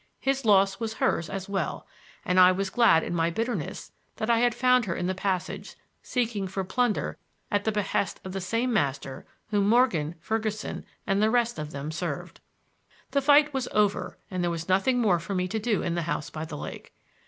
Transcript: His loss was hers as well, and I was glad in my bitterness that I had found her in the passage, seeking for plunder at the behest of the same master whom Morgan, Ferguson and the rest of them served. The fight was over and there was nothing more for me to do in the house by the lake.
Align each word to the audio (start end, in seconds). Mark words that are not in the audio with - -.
His 0.19 0.45
loss 0.45 0.79
was 0.79 0.95
hers 0.95 1.29
as 1.29 1.47
well, 1.47 1.85
and 2.25 2.39
I 2.39 2.51
was 2.51 2.71
glad 2.71 3.03
in 3.03 3.13
my 3.13 3.29
bitterness 3.29 3.91
that 4.15 4.31
I 4.31 4.39
had 4.39 4.55
found 4.55 4.85
her 4.85 4.95
in 4.95 5.05
the 5.05 5.13
passage, 5.13 5.75
seeking 6.01 6.47
for 6.47 6.63
plunder 6.63 7.19
at 7.51 7.65
the 7.65 7.71
behest 7.71 8.19
of 8.25 8.33
the 8.33 8.41
same 8.41 8.73
master 8.73 9.27
whom 9.51 9.69
Morgan, 9.69 10.15
Ferguson 10.19 10.87
and 11.05 11.21
the 11.21 11.29
rest 11.29 11.59
of 11.59 11.69
them 11.69 11.91
served. 11.91 12.39
The 13.11 13.21
fight 13.21 13.53
was 13.53 13.67
over 13.73 14.17
and 14.31 14.43
there 14.43 14.49
was 14.49 14.67
nothing 14.67 14.99
more 14.99 15.19
for 15.19 15.35
me 15.35 15.47
to 15.49 15.59
do 15.59 15.83
in 15.83 15.93
the 15.93 16.01
house 16.01 16.31
by 16.31 16.45
the 16.45 16.57
lake. 16.57 16.95